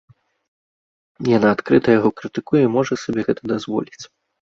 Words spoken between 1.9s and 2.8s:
яго крытыкуе і